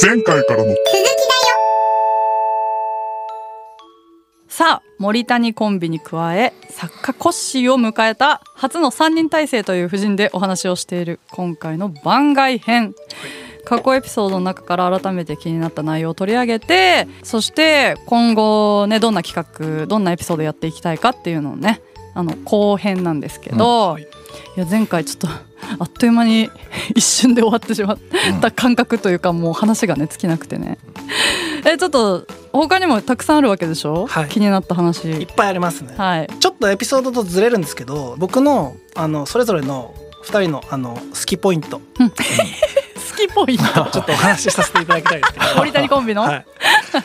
[0.00, 0.64] 前回からの。
[0.64, 1.06] 続きだよ。
[4.48, 12.94] さあ森谷コンビに加え作家コッシーを迎えた初の3人体制という布陣でお話をしている今回の番外編。
[13.64, 19.48] 過去エピソードの中から改めて気になった内容を取り上げてそして今後ねどんな企
[19.80, 21.80] 画どんなエピソードやっていきたいかっていうのをね
[22.14, 24.06] あの後編なんですけど、い
[24.56, 26.50] や前回ちょっとあっという間に
[26.94, 27.98] 一瞬で終わってしまっ
[28.40, 30.78] た感覚というかもう話がね尽きなくてね。
[31.64, 34.28] えちょっと他にもたくさんあるわけでしょ、はい。
[34.28, 35.08] 気になった話。
[35.08, 36.28] いっぱいありますね、はい。
[36.40, 41.80] ちょっとエピソードとずれるんですけど僕のあのそれぞれの2人のあの好きポイント。
[41.80, 42.08] 好
[43.16, 43.64] きポイント。
[43.90, 45.46] ちょっとお話しさせていただきたいんですけど。
[45.58, 46.46] 森谷コンビの、はい、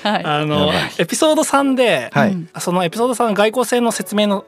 [0.03, 0.25] はい。
[0.25, 2.31] あのエピソード3で、はい。
[2.31, 4.45] うんそのエピソード3外交戦の説明の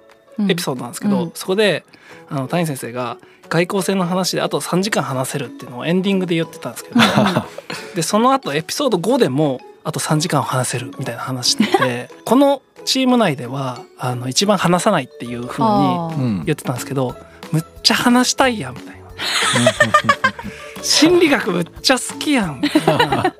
[0.47, 1.31] エピソードなんですけど、うん。
[1.33, 1.83] そこで
[2.29, 3.17] あの谷先生が
[3.49, 6.99] 外交戦の話であと3時間話せるっていうのをエンディングで言ってたんですけど。
[7.95, 16.15] でその後エピソード5でもあと3時間話せるみたいな話してて このチーム内ではあの一番話さないっていう風にあー。
[16.15, 17.15] うん言ってたんですけど
[17.51, 18.99] むっちゃ話したいやんみたいな。
[20.81, 23.35] 心理学むっちゃ好きやんみたいな。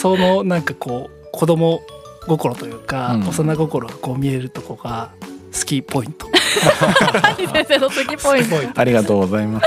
[0.00, 1.80] そのなんかこう子供
[2.26, 3.22] 心というか、うん。
[3.26, 5.10] 幼心がこう見えるとこが
[5.58, 6.26] 好きポイント。
[7.22, 8.80] 谷先生の好きポイント。
[8.80, 9.66] ありがとうございます。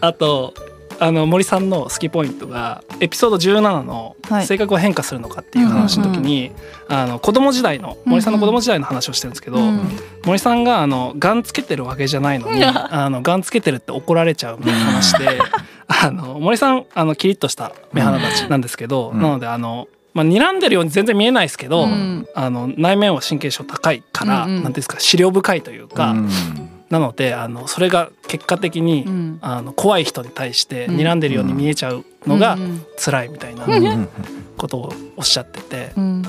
[0.00, 0.54] あと
[0.98, 4.46] あの森さんの好きポイントがエピソード17のはい。
[4.46, 6.52] 性格は変化するのかっていう話の時に、
[6.88, 9.80] あの子供時代の森さんの子供時代の話をしてるんですけど、うん
[10.24, 15.38] 森さんがあのガンつけてるわけじゃないのにいやあのガンつけてるって怒られちゃうみたいな話で
[15.88, 19.22] あの森さんあのキリッとした目鼻立ちなんですけど、うん。
[19.22, 22.26] なのであの、まあ、睨んでるように全然見えないですけど、うん。
[22.34, 24.62] あの内面は神経症高いから、うんうん。
[24.62, 26.28] なんていうんですか資料深いというか、うん。
[26.90, 29.38] なのであのそれが結果的に、うん。
[29.40, 30.96] あの怖い人に対してうん。
[30.96, 33.66] 睨んでるように見えちゃうのがうん辛いみたいな
[34.56, 36.22] ことをおっしゃってて、うん。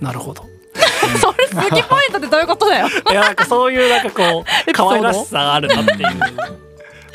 [0.00, 0.44] なるほど。
[1.20, 2.88] それ好きポイントってどういうことだよ。
[2.88, 6.67] いやなんかそういうなんかこう可愛らしさがあるなっていう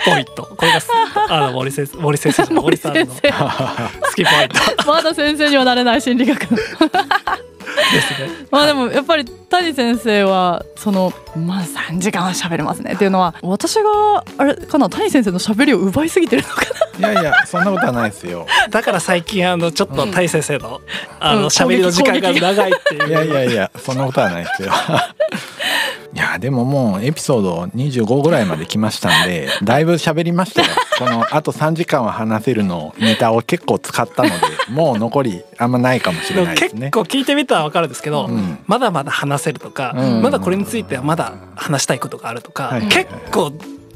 [0.06, 0.44] ポイント。
[0.44, 0.90] これがす
[1.30, 4.50] あの森先生森先生 森さんの好生きポイン
[4.86, 4.86] ト。
[4.92, 6.42] まだ先生にはなれない心理学。
[6.44, 8.30] のですね。
[8.52, 12.94] まあでもやっぱり谷先生はそのまあ3時間は喋れますね。
[12.94, 16.64] っていうのは私があれかな谷先生の喋りを奪いすぎてるのか
[17.00, 18.46] いやいやそんなことはないですよ。
[18.70, 20.82] だから最近あのちょっと大先生の
[21.20, 21.42] あうん。
[21.44, 23.10] の喋りの時間が長いっていう。
[23.10, 24.72] いやいやいやそんなことはないですよ。
[26.34, 30.68] いやでももうエピソード25ぐらいまで来ましたんで だいぶ喋りましたよ。
[30.98, 34.36] このあと3時間は話せるのネタを結構使ったので
[34.70, 36.88] もう残りあんまないかもしれないですね。
[36.88, 38.58] 結構聞いてみたらわかるんですけど、うん。
[38.66, 40.22] まだまだ話せるとか、うん。
[40.24, 42.88] まだこれについてはまだ話したいことがあるとか、はい。
[42.88, 43.54] 結構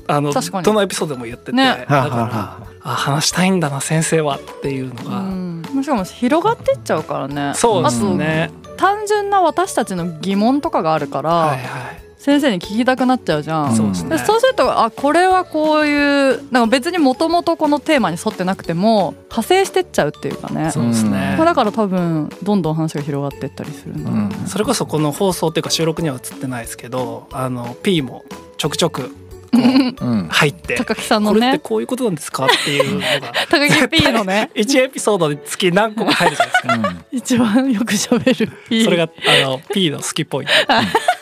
[0.07, 1.65] あのどのエピソードでも言ってて、ね。
[1.65, 5.63] だからああ話したいんだな先生はっていうのが、うん。
[5.81, 7.53] しかも広がってっちゃうからね。
[7.55, 8.51] そうですね。
[8.77, 12.06] 単純な私たちの疑問とかがあるから、はいはい。
[12.27, 14.17] 先生に聞きたくなっちゃうじゃん、そうですね。
[14.17, 20.69] でそうするとあこれはこういうなんか別にもともとこのテーマに沿ってなくても派生してっちゃうっていうかね。
[20.71, 21.35] そうですね。
[21.37, 28.25] まあ、だから多分どんどん話が広がってったりするんだろうね、それこそこの放送っていうか収録には映ってないですけどあの P も
[28.57, 29.09] ちょくちょく
[30.29, 33.05] 入って高木さんのこれってねこういうことなんですかっていうのが。
[33.49, 34.51] 高木 P のね。
[34.53, 36.89] 1エピソードにつき何個か入るじゃないですか。
[36.89, 37.05] うん。
[37.17, 39.07] 一番よく喋る P それがあ
[39.47, 40.53] の P の好きポイント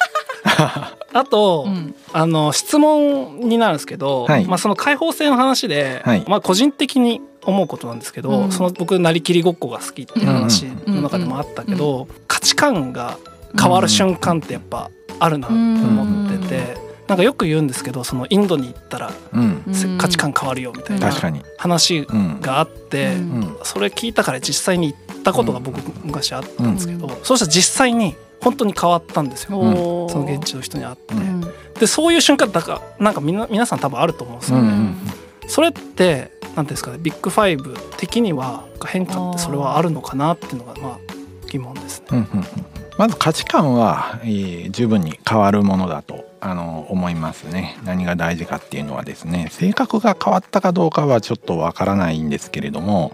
[1.13, 1.95] あと、うん。
[2.13, 4.45] あの質問になるんですけど、はい。
[4.45, 6.25] まあ、その開放性の話で、はい。
[6.27, 8.51] まあ、個人的に思うことなんですけど、うん。
[8.51, 13.17] その僕なりきりごっこが好きっていう話の中でもあったけど、価値観が
[13.59, 14.89] 変わる瞬間ってやっぱ
[15.19, 19.11] あるなと思ってて、なんかよく言うんですけどそのインドに行ったら
[19.99, 21.11] 価値観変わるよみたいな。
[21.57, 23.13] 話うんがあって、
[23.63, 31.13] それ聞いたから実際に行ったことが僕昔あったんですけど、そうしたら実際に本当に変わったんですよ、その現地の人に会って。
[31.15, 31.41] うん。
[31.79, 34.95] でそういう瞬間だからなんかみんな皆さん多分あると思うんですよ、うん
[35.47, 40.99] それって何ですかねビッグファイブ的には変化ってそれはあるのかなっていうのがまあ
[41.51, 42.07] 疑問ですね。
[42.11, 42.45] うんうんうん。
[42.97, 47.77] まず価値観は、えー十分に変わるものだとあの思いますね。
[47.83, 53.11] 何が大事かっていうのはですね性格が変わったかどうかはちょっとわからないんですけれども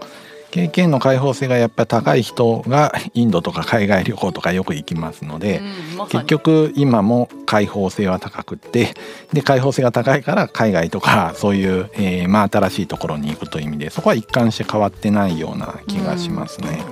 [0.52, 8.94] 経験の開放性がやっぱり高い人がインドとか海外旅行とかよく行きますので、うん結局今も開放性は高くって
[9.32, 16.82] で開放性が高いから海外とかそういう、えーまあ、新しいところに行くという意味でそこは一貫して変わってないような気がしますね。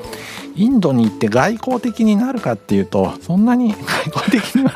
[0.55, 4.73] インドに行って外交的になるかっていうとそんなに外交的には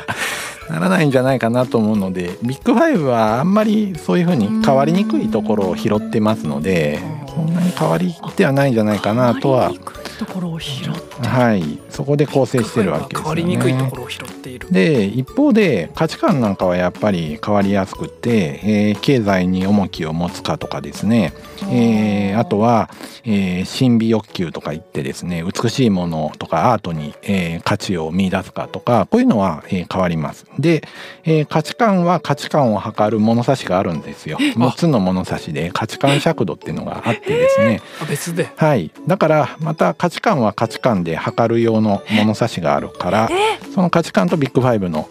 [0.68, 9.72] ならないんじゃないかなと思うのでビッグファイブはあんまりそういうふうに変わりにくいところを拾ってますのでそんなに変わりではないんじゃないかなとは
[10.18, 13.42] ところを拾ってはいそこで構成してるわけですよね。
[13.42, 14.68] 変わりにくいところを拾っている。
[14.70, 21.32] で一方で価値観なんかはやっぱり変わりやすくて、えー経済に重きを持つかとかですね、
[21.70, 22.90] えーあとは、
[23.24, 30.46] えー神秘欲求とか言ってですね美しいものとかアートに、えー価値を見出すかとかこういうのは、えー変わります。
[30.58, 30.82] で、
[31.24, 34.38] えー価値観は価値観を測る物差しがあるんですよ。
[34.38, 38.50] 6つの物差しで価値観尺度っていうのがあってですね、あ別で。
[38.56, 43.30] はい、だからまた価値観は価値観で測る用の物差しがあるから
[43.74, 45.08] その価値観とビッグファイブの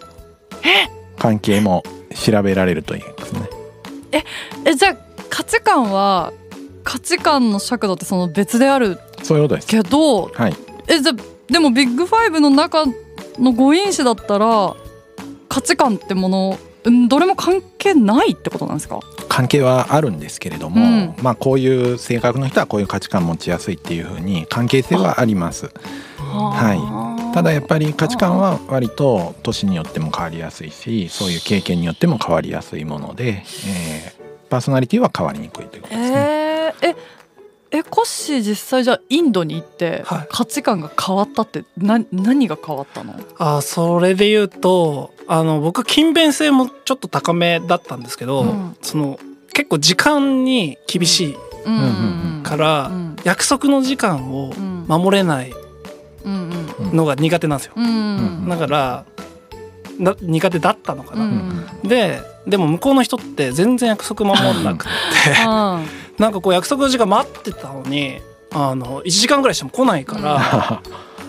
[1.18, 1.82] 関係も
[2.14, 3.40] 調べられるといいですね。
[4.64, 4.96] えじゃあ
[5.28, 6.32] 価値観は
[6.84, 9.00] 価値観の尺度ってその別である？
[9.24, 9.66] そういうことです。
[9.66, 10.54] けどはい、
[10.86, 12.92] えじゃあでもビッグファイブの中の
[13.52, 14.76] 5因子だったら
[15.48, 16.73] 価値観ってものうん
[17.08, 19.00] どれも関係ないってことなんですか？
[19.28, 25.70] 関係はあるんですけれども、うんまあこういう性格の人はこういう価値観持ちやすいっていうふうに関係性はあります。
[26.18, 36.16] はいただやっぱり価値観は割と年によっても変わりやすいしそういう経験によっても変わりやすいもので、えーパーソナリティは変わりにくいということですね。
[36.16, 36.96] えー、え
[37.76, 40.26] えコッシー実際じゃあインドに行ってはい。
[40.30, 43.14] 価値観が変わったってな何が変わったの？
[43.38, 48.76] あそれで言うとあの僕勤勉性もちょっと高めだったんですけど、うん。
[48.80, 49.18] その
[49.52, 51.36] 結構時間に厳しい
[52.42, 54.84] から、うん約束の時間をうん。
[54.86, 55.52] 守れない
[56.24, 56.50] うん
[56.92, 57.72] のが苦手なんですよ。
[58.48, 59.04] だから
[59.98, 61.24] な苦手だったのかうな。
[61.24, 64.90] んででも向こうの人って全然約束守んなくって
[66.18, 68.20] なんかこう約束の時間待ってたのに
[68.52, 70.82] あの1時間ぐらいしても来ないから、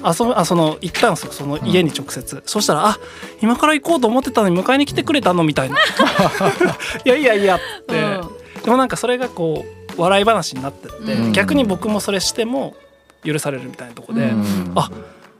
[0.05, 2.99] 遊ぶあその行ったんですよその家に直接、そしたら「あ
[3.41, 5.77] 今から行こうと思ってたのに迎えに来てくれたの?」みたいな
[7.03, 8.19] 「いやいやいや」って、
[8.63, 9.65] でもなんかそれがこ
[9.97, 11.31] う笑い話になってって、うん。
[11.31, 12.75] 逆に僕もそれしても
[13.23, 14.71] 許されるみたいなとこで、うん。
[14.75, 14.91] あ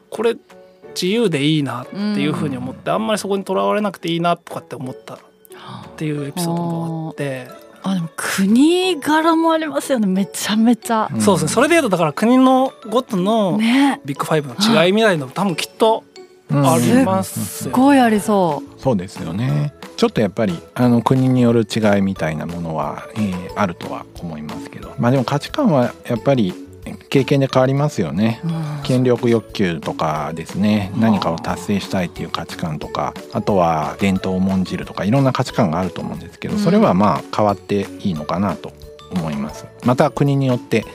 [0.10, 0.36] これ
[0.94, 5.18] 自由でいいなっていうふうに思って、あんまりそこにとらわれなくていいなとかって思ったっ
[5.98, 7.65] ていうエピソードもあって。
[7.88, 10.08] あでも国柄もありますよね。
[10.08, 11.22] めちゃめちゃ、うん。
[11.22, 11.50] そうですね。
[11.54, 14.02] それでいうとだから国のごとのね。
[14.06, 14.56] ビッグファイブの
[14.86, 16.04] 違いみたいなのも多分きっと
[16.50, 16.68] うん。
[16.68, 19.74] ありますすよ、ごいありそそうですよね。
[19.98, 26.54] ちょっとやっぱりあの国による違いみたいなものは、えーあるとは思いますけど、まあでも価値観はやっぱり
[27.10, 28.42] 経験で変わりますよね。
[28.44, 28.54] う、うん。
[28.84, 30.92] 権力欲求とかですね。
[30.98, 38.72] 何かを達成したいっていう価値観とかあとは伝統を重んじるとかいろんな価値観があると思うんですけどそれはまあ変わっていいのかなと
[39.12, 39.66] 思います。
[39.84, 40.86] また国によって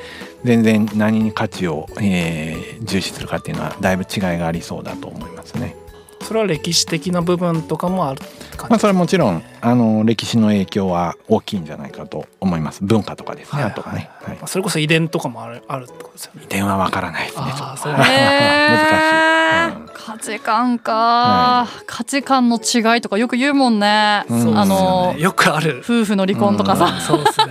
[0.45, 5.77] 全然何に価値を、えー重視するかっていうのはだいぶ違いがありそうだと思いますね
[6.23, 8.21] それは歴史的な部分とかもある
[8.57, 8.71] 感じ？
[8.71, 12.85] まあそれはもちろんあの歴史の影響は大きいんじゃないかと思います。
[12.85, 14.37] 文化とかですね、はいあとはね、はい。
[14.37, 16.43] まあそれこそ遺伝とかもあるあるってことですよね。
[16.49, 17.77] 電話わからないですねあーちょっと。
[17.83, 25.83] そう 難しい、うん価値観か、は価値観の違いとかよく言うもんね、あのねよくある。
[25.85, 27.47] 夫婦の離婚とかさ、そうですね。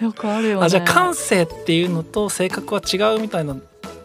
[0.02, 0.66] よくあるよね。
[0.66, 3.54] あじゃあ感性っていうのと性格は違うみたいな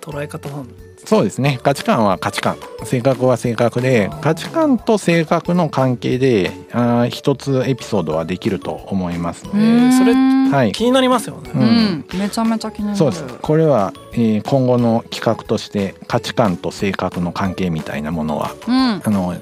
[0.01, 0.67] 捉え方なん
[1.05, 1.59] そうですね。
[1.63, 2.57] 価値観は価値観。
[2.85, 10.13] 性格は性格で価値観と性格の関係であー一つエピソードはできると思いますそれ
[10.51, 10.71] はい。
[10.71, 11.65] 気になりますよね、ううん。
[11.65, 12.97] ん、めちゃめちゃ気になる。
[12.97, 13.23] そうです。
[13.41, 19.01] これは、えー今後の企画として価値観と性格の関係みたいなものはうん。
[19.03, 19.33] あの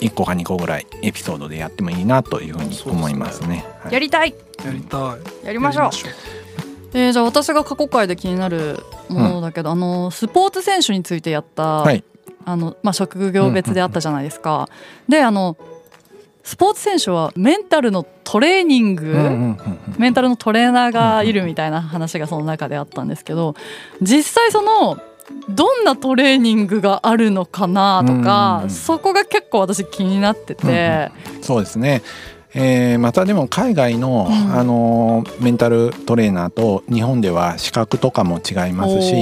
[0.00, 3.64] 1個か2個ぐらいエピソードでやってもいいなというふうに思いますね。
[3.82, 3.92] はい。
[3.92, 4.34] やりたい。
[4.64, 5.46] やりたい。
[5.46, 5.90] やりましょう。
[6.94, 12.04] えー、じゃあ私が過去回で気になるものだけど、あのスポーツ選手についてやった、はい。
[12.44, 14.68] あのまあ、職業別であったじゃないですか。
[15.06, 15.58] であの
[16.42, 23.54] スポーツ選手はメンタルのトレーニング、うんうんうんうんメンタルのトレーナーがいるみたいな話がその中であったんですけど
[24.00, 24.98] 実際その
[25.48, 31.10] どんなトレーニングがあるのかなとか、うんそこが結構私気になってて、
[31.42, 32.02] そうですね。
[32.60, 34.52] えーまたでも海外の、うん。
[34.58, 39.14] あのーメンタルトレーナーと日本では資格とかも違いますし、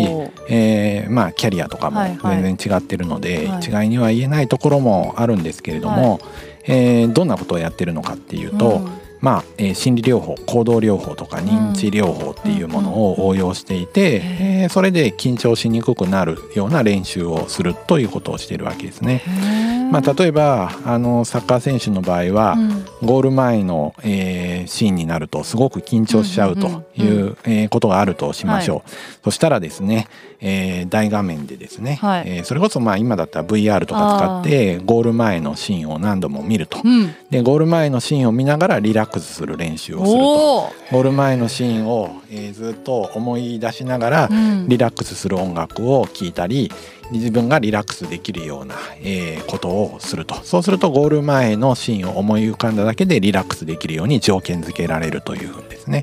[0.48, 2.42] えーまあキャリアとかもはいはい。
[2.42, 3.84] 全然違ってるので、はい。
[3.84, 6.20] 違いには言えないところもあるんですけれども、
[6.66, 8.88] えーどんなことをやってるのかっていうと、うん。
[9.20, 14.20] まあ、えー心理療法行動療法とか認知療法っていうものを応用していて、へ
[14.62, 19.22] えーそれで緊張しにくくなるような練習をするということをしているわけですね。
[19.90, 22.84] まあ、例えばあのサッカー選手の場合は、うん。
[23.06, 28.90] ゴール前の、えーシーンになるとすごく緊張しちゃうという,、ことがあるとしましょう、
[29.24, 30.08] そしたらですね、
[30.40, 32.24] えー大画面でですね、はい。
[32.26, 36.78] えーそれこそまあ今だったら VR とか使ってゴール前のシーンを何度も見ると。
[36.82, 37.14] うん。
[37.30, 40.18] でゴール前のシーンを見ながらリラックスする練習をすると。
[40.18, 44.68] ゴール前のシーンを、えーずっと思い出しながらうん。
[44.68, 46.70] リラックスする音楽を聴いたり
[47.12, 50.34] 自分がリラックスできるような、えーことをすると。
[50.42, 56.02] そうするとゴール前のシーンを思い浮かんだだけでリラックスできるように条件付けられるというふうにですね。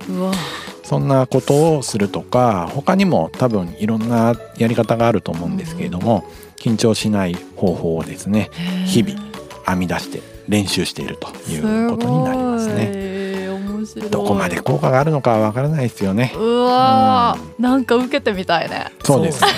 [0.84, 6.26] そんなことをするとか他にも多分いろんなやり方があると思うんですけれども
[6.58, 8.50] 緊張しない方法をですね
[8.86, 9.20] 日々
[9.66, 12.90] 編み出して練習しているということになりますね。
[12.90, 14.10] ね面白い。
[14.10, 16.34] どこまで効果があるのかはわからないですよね。
[16.36, 18.88] うわー、なんか受けてみたいね。
[19.04, 19.50] そうですね。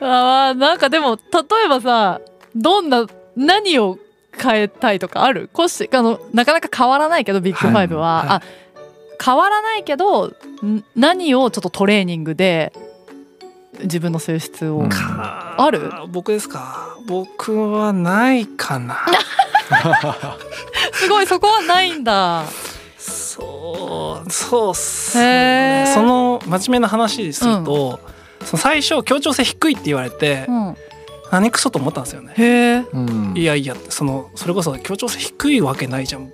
[0.00, 1.20] あーなんかでも例
[1.66, 2.20] えばさ
[2.56, 3.98] どんな何を
[4.36, 5.48] 変えたいとかある？
[5.52, 8.42] コッシーあのなかなか変わらないけどビッグファイブは、はいあ
[9.22, 10.28] 変わらないけど
[10.64, 12.72] ん何をちょっとトレーニングで
[13.82, 14.88] 自分の性質を、うん。
[14.88, 15.92] かある？
[16.08, 16.96] 僕ですか？
[17.06, 18.96] 僕はないかな。
[20.94, 22.44] すごいそこはないんだ。
[22.98, 25.92] そうそうっすへねー。
[25.94, 28.00] その真面目な話すると、
[28.44, 30.76] その最初協調性低いって言われて、うん。
[31.30, 32.84] 何クソと思ったんですよね、へ
[33.36, 36.28] いやいやそのそれこそ協調性低いわけないじゃんっ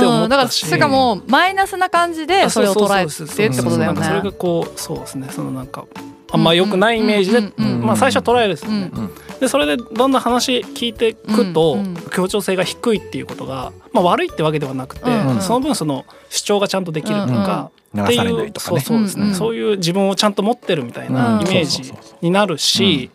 [0.00, 4.00] て思うん、だからったし、しかもマイナスな感じでそれを捉えてってことだよね。
[4.00, 4.02] なん。
[4.02, 5.28] かそれがこうそうですね。
[5.30, 5.84] そのなんか
[6.32, 9.10] あんま良くないイメージで、うんうんうんまあ最初は捉えるですよね、うん。
[9.38, 15.40] でそれでどんどん話聞いていくと、うんうん協調性が低いっていうことが、まあ、悪いってわけではなくて、うんうん。
[15.40, 18.80] その分その主張がちゃんとできるとか、流されっていうないとかね。
[18.80, 19.34] そうそうですね、うんうん。
[19.34, 21.42] そういう自分をちゃんと持ってるみたいなうん。
[21.42, 23.10] イメージになるし、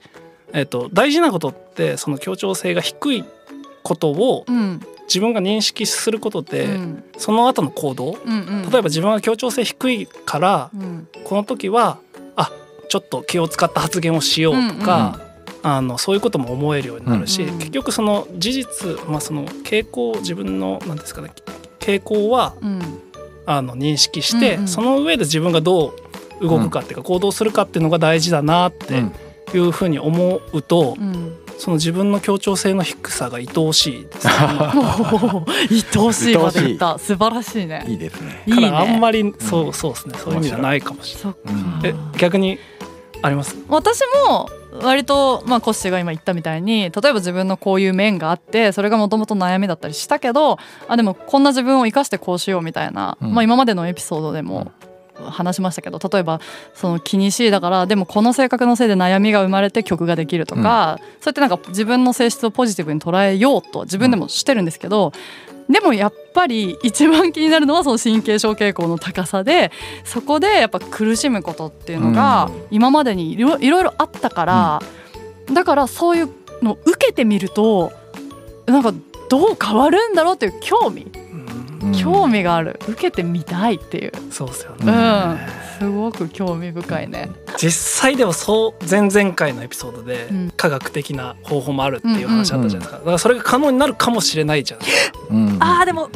[0.54, 3.24] えっと、大事なことってその協調性が低い
[3.84, 4.82] ことをうん。
[5.06, 7.04] 自分が認識することで、うん。
[7.18, 8.72] その後の行動うんうん。
[8.72, 11.08] 例えば自分は協調性低いからうん。
[11.24, 12.00] この時は
[12.36, 12.52] あ
[12.90, 15.20] ちょっと気を使った発言をしようとか、
[15.64, 21.32] あのそういうことも思えるようになるし、うん結局その事実、まあ、その傾向自分の何ですかね
[21.80, 23.00] 傾向はうん
[23.46, 24.68] あの認識して、うんうん。
[24.68, 25.94] その上で自分がど
[26.42, 29.14] う動くかっていうか行動するかっていうのが大事だなってうん。
[29.54, 31.38] いうふうに思うと、うん。
[31.60, 34.34] その自分の協調性の低さが愛おしいです、 ね。
[34.34, 36.98] 愛おしいまで言った。
[36.98, 37.86] 素晴らしいね。
[37.88, 38.44] いいですね。
[38.54, 40.16] からあんまりそうそうですね。
[40.18, 41.36] そういう意味じゃないかもしれない。
[41.84, 42.58] え逆に
[43.22, 43.56] あります？
[43.70, 44.50] 私も
[44.82, 53.34] 割と、まあ、コッシーが今言ったみたいに例えば自分のこういう面があってそれがもともと悩みだったりしたけどあでもこんな自分を生かしてこうしようみたいな、うん。
[53.34, 54.72] まあ、今までのエピソードでも
[55.16, 56.42] 話しましたけど例えば
[56.74, 65.12] その気にしいだからでもこの性格のせいで悩みが生まれて曲ができるとか、そうやってなんか自分の性質をポジティブに捉えようと自分でもしてるんですけど、
[65.70, 69.72] でもやっぱり一番気になるのはその神経症傾向の高さで
[70.04, 72.68] そこでやっぱ苦しむことっていうのがうん。
[72.72, 74.82] 今までにいろいろあったから、
[75.54, 76.30] だからそういう
[76.62, 77.92] のを受けてみると
[78.66, 78.94] なんか
[79.30, 81.23] どう変わるんだろうっていう興味、うんうん
[81.92, 84.92] 興味がある受けてみたいっていう、そうですようね。
[84.92, 85.38] ん、
[85.80, 87.30] すごく興味深いね。
[87.58, 87.72] 実
[88.02, 92.98] 際でもそう前々回のエピソードでうん科学的な方法もあるっていう話あったじゃないですか。
[93.00, 95.20] だからそれが可能になるかもしれないじゃないですか。
[95.30, 96.10] うんあーでも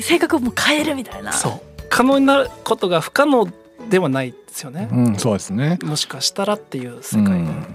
[0.00, 1.32] 性格をもう変えるみたいな。
[1.32, 3.48] そう可能になることが不可能
[3.88, 4.88] ではないですよね。
[4.92, 5.78] うん、そうですね。
[5.82, 7.30] もしかしたらっていう世界で。
[7.30, 7.66] うん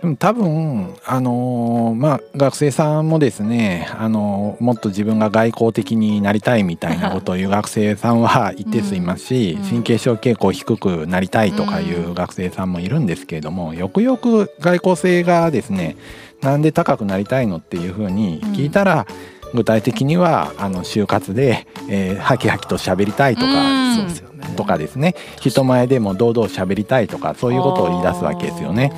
[0.00, 15.96] でも多分あのーまあ学生さんもですね、あのーもっと自分が外交的になりたいみたいなことを言う学生さんは一定数いますし、うん神経症傾向低くなりたいとかいう学生さんもいるんですけれども、よくよく外交性がですね
[16.42, 19.06] なんで高くなりたいのっていうふうに聞いたら、
[19.54, 24.54] 具体的にはあの就活で、えー、ハキハキと喋りたいとか、うんそうですよね。
[24.56, 28.92] とかですね人前でも堂々喋りたいとかそういうことを言い出すわけですよね。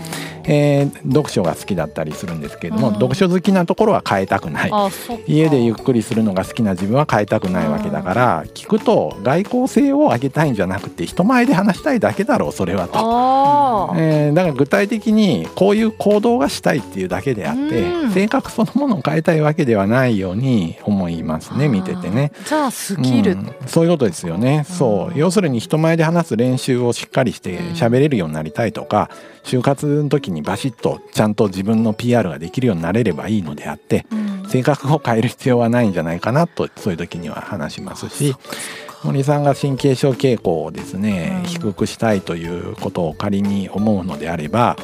[0.51, 2.95] えー読書が好きだったりするんですけれども、うん。
[2.95, 4.73] 読書好きなところは変えたくない。
[5.27, 13.95] 家でゆっくりするのが好きな自分は変えたくないわけだから聞くと外交性を上げたいんじゃなくて人前で話したいだけだろうそれはと。
[13.97, 18.11] えーだから具体的にこういう行動がしたいっていうだけであって、うん。
[18.11, 22.33] 性格そのものを変えたいわけではないように思いますね見ててね。
[22.47, 23.55] じゃあスキル、うん。
[23.67, 25.19] そういうことですよね、そう。
[25.19, 29.11] 要するに人前で話す練習をしっかりしてうん喋れるようになりたいとか
[29.45, 34.31] 就活の時にバシッとちゃんと自分の PR ができるようになれればいいのであってうん。
[34.49, 38.35] 性格を変える必要はないんじゃないかなとそういう時には話しますし
[39.05, 41.49] 森さんが神経症傾向をですね、うん。
[41.49, 44.77] 低くしたいということを仮に思うのであれば、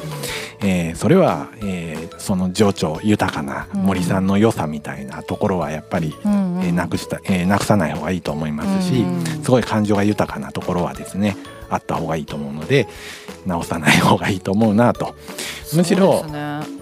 [0.61, 9.43] えーそれは、えーその情緒豊かな森さんの良さみたいなところはやっぱり、えーなくした、えーなくさない方がいいと思いますし、うん。
[9.43, 11.37] すごい感情が豊かなところはですね
[11.69, 12.87] あった方がいいと思うので
[13.47, 15.15] 直さない方がいいと思うなと
[15.73, 16.25] むしろ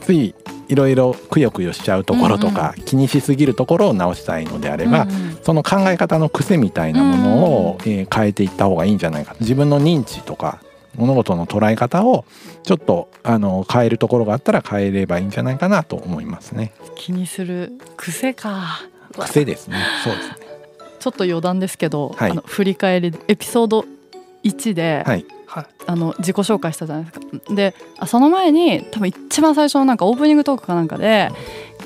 [0.01, 0.36] つい
[0.67, 10.60] いろいろくよくよしちゃうところとか、気にしすぎるところを直したいのであれば、うんうんその考え方の癖みたいなものを、えー変えていった方がいいんじゃないか自分の認知とか
[10.95, 12.25] 物事の捉え方を
[12.63, 16.74] ちょっとあの変えるところがあったら変えればいいんじゃないかなと思いますね。
[16.95, 18.81] 気にする癖か
[19.19, 19.77] 癖ですね。
[20.03, 20.36] そうですね。
[21.00, 23.86] ちょっと余談ですけど、はいあの振り返りエピソード
[24.43, 25.25] 1で、はい。
[25.45, 25.65] はい。
[25.87, 27.55] あの自己紹介したじゃないですか。
[27.55, 31.29] であその前に多分一番最初のなんかオープニングトークかなんかで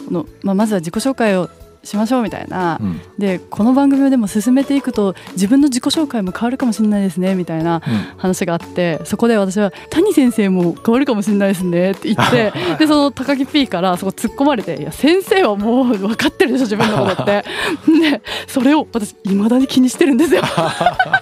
[0.06, 1.50] この、まあ、まずは自己紹介を
[1.84, 3.02] しましょうみたいな、うん。
[3.18, 7.82] でこの番組をでも進めていくと自分の自己紹介も変わるかもしれないですねみたいなうん。
[8.18, 17.46] 話があってそこで私は「谷先生も変わるかもしれないですね」って言ってでその高木 P からそこ突っ込まれて「いや先生はもう分かってるでしょ自分のこと」って。
[18.00, 20.42] でそれを私いまだに気にしてるんですよ。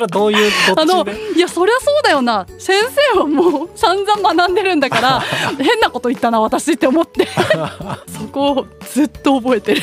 [0.00, 2.46] それはどういうどあのいやそりゃそうだよな。
[2.58, 2.76] 先
[3.14, 5.20] 生はもう散々学んでるんだから
[5.58, 7.28] 変なこと言ったな私って思って。
[8.08, 9.82] そこをずっと覚えてる。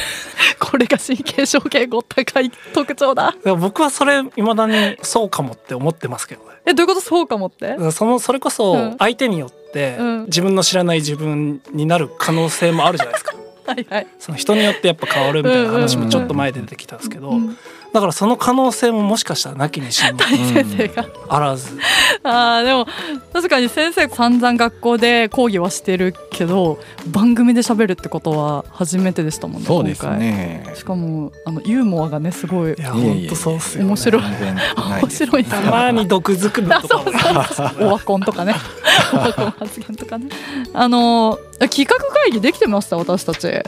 [0.60, 3.36] これが神経症傾向高い特徴だ。
[3.60, 6.48] 僕はそれ未だにそうかもって思ってますけどね。
[6.66, 7.02] えどういうこと？
[7.02, 7.76] そうかもって？
[7.92, 8.52] そのそれこうん。
[8.52, 10.26] そ相手によってうん。
[10.26, 13.36] 自分の知らない自分になる可能性もあるじゃないですか。
[13.68, 17.58] はいはい、その人によってやっぱ変わるみたいな話もちょっと前で出てきたんですけどうん
[17.98, 21.75] だからその可能性ももしかしたらなきにしも 谷先生が、あらず。
[22.22, 22.86] あーでも
[23.34, 26.77] 確かに先生散々学校で講義はしてるけど
[27.08, 30.75] 番組で喋るってことは初めてでしたもんねそうです今ね回。
[30.75, 34.22] しかもあのユーモアがねすごいいや本当そうっすよ、ね、面白い。
[34.22, 35.25] 面です。
[35.25, 35.50] 白いな。
[35.50, 38.54] たまに毒づくのとかオワコンとかね。
[39.12, 40.27] オワコン発言とかね。
[40.75, 43.63] あの企画会議できてました私たち。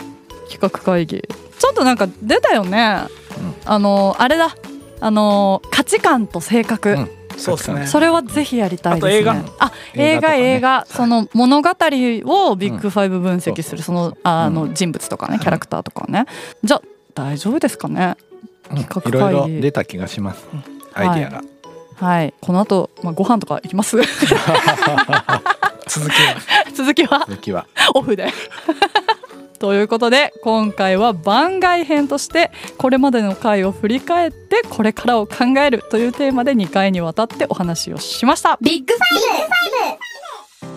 [0.52, 1.24] 企画会議
[1.60, 3.04] ちょっとなんか出たよね、
[3.66, 4.56] あのあれだ。
[5.02, 7.10] あの価値観と性格、うん。
[7.38, 7.88] そうですね。
[7.88, 9.30] それはぜひやりたいですね。
[9.60, 10.30] あと映画。
[10.30, 13.84] あ映画その物語をビッグファイブ分析する、うん。
[13.84, 14.74] そのあのうん。
[14.74, 16.26] 人物とかねキャラクターとかね。
[16.64, 16.82] じゃあ
[17.14, 18.18] 大丈夫ですかね？
[18.72, 18.84] うん。
[18.84, 19.12] 企画会。
[19.12, 20.46] 議いろいろ出た気がします。
[20.94, 21.44] アイディアが。
[21.96, 22.34] はい。
[22.42, 23.96] この後、まあご飯とか行きます？
[25.88, 26.42] 続きは。
[26.76, 27.26] 続きは？
[27.28, 27.68] 続きは。
[27.94, 28.34] オフで。
[29.60, 38.58] ということで今回は番外編としてこれまでの回を振り返ってこれからを考えるというテーマで2回にわたってお話をしました。
[38.62, 39.00] ビッグフ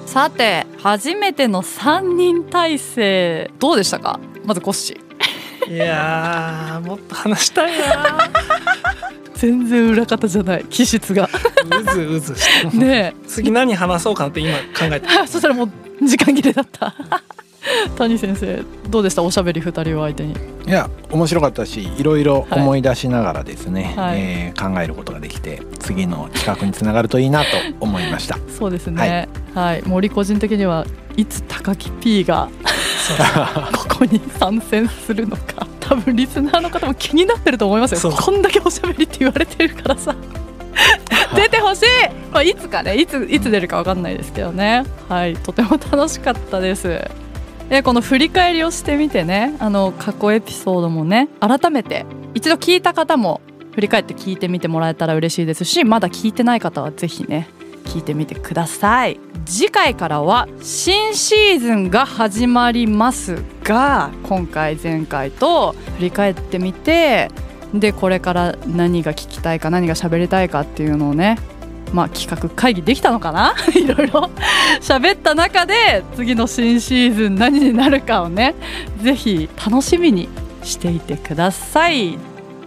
[0.09, 4.19] さて初めての3人体制どうでしたか？
[4.45, 5.75] まずコッシー。
[5.75, 8.29] いやーもっと話したいな。
[9.35, 11.29] 全然裏方じゃない気質が。
[11.81, 15.71] うずうずしてね次何話そうかなって今考えてえ そしたらもう
[16.07, 16.93] 時間切れだった
[17.97, 19.23] 谷先生どうでした？
[19.23, 20.35] おしゃべり2人を相手に。
[20.67, 24.21] いや面白かったしいろいろ思い出しながらですね、はい。
[24.21, 27.47] えー考えることができて次の企画につながるといいなと
[27.81, 28.39] 思いました。
[28.49, 29.29] そうですね。
[29.55, 32.49] はい、森個人的にはいつ高木 P が
[33.91, 35.67] ここに参戦するのか。
[35.81, 38.13] 多分リスナーの方も気になってると思いますよ。
[38.13, 40.15] こんだけおしゃべりって言われてるからさ。
[41.35, 41.85] 出てほしい、
[42.33, 44.85] まあ、いつかねいついつ出るかわかんないですけどね。
[45.09, 45.35] はい。
[45.35, 47.05] とても楽しかったです
[47.73, 52.05] でこの振り返りをしてみてねあの過去エピソードもね改めて
[52.35, 53.41] 一度聞いた方も
[53.75, 57.49] 振り返って聞いてみてもらえたら嬉しいですしまだ聞いてない方はぜひね
[57.85, 59.19] 聞いてみてください。
[59.47, 67.31] 次回からは新シーズンが始まりますが今回前回と振り返ってみて
[67.73, 71.39] でこれから何が聞きたいか何が喋りたいかっていうのをね
[71.93, 73.55] まあ企画会議できたのかな？
[73.75, 74.31] いろいろ。
[74.81, 78.55] 喋った中で次の新シーズン何になるかをね
[79.03, 80.29] ぜひ楽しみに
[80.63, 82.19] していてください。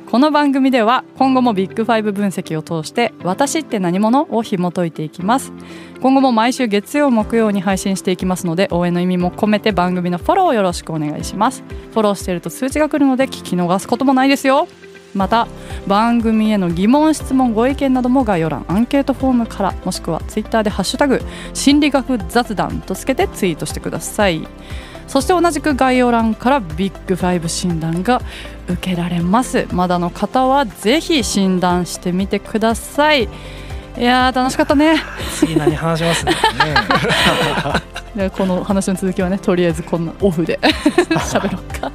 [0.09, 5.51] この番組では今後もビッグファイブ分析を通して「私って何者?」を紐解いていきます。
[6.01, 11.63] 今後も毎週月曜木曜に配信していきますので応援の意味も込めて番組のフォローよろしくお願いします。
[11.91, 14.67] フォローしていると通知が来るので聞き逃すこともないですよ。
[15.15, 15.47] また
[15.87, 21.21] 番組への疑問質問ご意見なども概要欄アンケートフォームからもしくはツイッターで「ハッシュタグ
[21.53, 24.47] 心理学雑談」とつけてツイートしてください。
[25.07, 28.21] そして同じく概要欄からビッグファイブ診断が
[28.67, 33.29] 受けられますまだの方はぜひ診断してみてください。
[33.97, 34.97] いやー楽しかったね。
[35.35, 36.25] 次何話します？
[36.27, 36.33] ね
[38.15, 40.57] でこの話の続きはねとりあえずこんなオフで
[41.19, 41.91] 喋ろうか。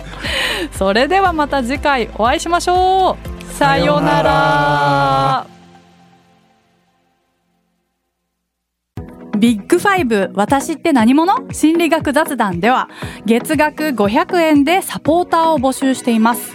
[0.73, 3.17] それではまた次回お会いしましょ
[3.51, 3.53] う。
[3.53, 5.47] さようなら。
[9.39, 11.35] ビッグファイブ私って何者？
[11.53, 12.91] 心理学雑談では
[13.25, 16.55] 月額500円でサポーターを募集しています